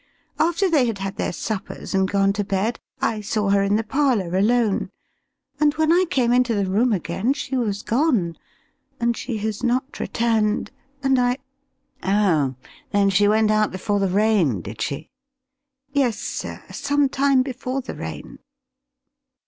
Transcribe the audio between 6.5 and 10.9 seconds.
the room again she was gone, and she has not returned,